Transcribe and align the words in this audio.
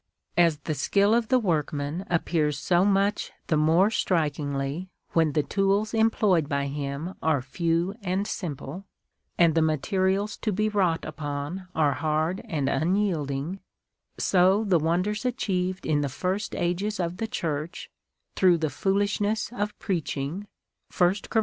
As 0.35 0.57
the 0.57 0.73
skill 0.73 1.13
of 1.13 1.27
the 1.27 1.37
workman 1.37 2.05
appears 2.09 2.57
so 2.57 2.83
much 2.83 3.31
the 3.45 3.55
more 3.55 3.91
strikingly, 3.91 4.89
when 5.11 5.33
the 5.33 5.43
tools 5.43 5.93
employed 5.93 6.49
by 6.49 6.65
him 6.65 7.13
are 7.21 7.43
few 7.43 7.93
and 8.01 8.25
simple, 8.25 8.85
and 9.37 9.53
the 9.53 9.61
materials 9.61 10.37
to 10.37 10.51
be 10.51 10.69
wrought 10.69 11.05
upon 11.05 11.67
are 11.75 11.93
hard 11.93 12.41
and 12.45 12.67
unyielding; 12.67 13.59
so 14.17 14.63
the 14.63 14.79
wonders 14.79 15.23
achieved 15.23 15.85
in 15.85 16.01
the 16.01 16.09
first 16.09 16.55
ages 16.55 16.99
of 16.99 17.17
the 17.17 17.27
Church, 17.27 17.91
through 18.35 18.57
the 18.57 18.71
foolishness 18.71 19.51
of 19.53 19.77
preaching, 19.77 20.47
(1 20.97 21.15
Cor. 21.29 21.39